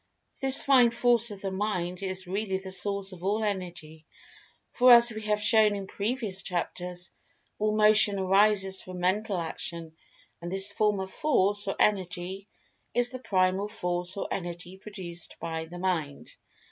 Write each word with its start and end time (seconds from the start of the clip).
This 0.41 0.63
Fine 0.63 0.89
Force 0.89 1.29
of 1.29 1.41
the 1.41 1.51
Mind 1.51 2.01
is 2.01 2.25
really 2.25 2.57
the 2.57 2.71
source 2.71 3.11
of 3.11 3.23
All 3.23 3.43
Energy, 3.43 4.07
for 4.71 4.91
as 4.91 5.11
we 5.11 5.21
have 5.21 5.39
shown 5.39 5.75
in 5.75 5.85
previous 5.85 6.41
chapters, 6.41 7.11
all 7.59 7.75
Motion 7.77 8.17
arises 8.17 8.81
from 8.81 8.99
Mental 8.99 9.37
Action, 9.37 9.95
and 10.41 10.51
this 10.51 10.71
form 10.71 10.99
of 10.99 11.11
Force 11.11 11.67
or 11.67 11.75
Energy 11.79 12.47
is 12.95 13.11
the 13.11 13.19
primal 13.19 13.67
Force 13.67 14.17
or 14.17 14.27
Energy 14.31 14.75
produced 14.75 15.35
by 15.39 15.65
the 15.65 15.77
Mind. 15.77 16.35